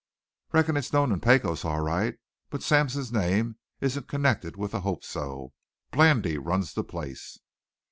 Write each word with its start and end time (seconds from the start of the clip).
"Reckon 0.51 0.77
it's 0.77 0.91
known 0.91 1.11
in 1.11 1.19
Pecos, 1.19 1.63
all 1.63 1.81
right. 1.81 2.15
But 2.49 2.63
Sampson's 2.63 3.11
name 3.11 3.57
isn't 3.81 4.07
connected 4.07 4.57
with 4.57 4.71
the 4.71 4.81
Hope 4.81 5.03
So. 5.03 5.53
Blandy 5.91 6.39
runs 6.39 6.73
the 6.73 6.83
place." 6.83 7.37